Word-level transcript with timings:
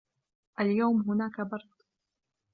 اليوم 0.59 1.01
هناك 1.01 1.41
برد. 1.41 1.83